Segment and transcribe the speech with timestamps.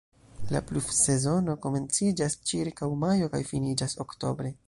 [0.55, 4.55] La pluvsezono komenciĝas ĉirkaŭ majo kaj finiĝas oktobre.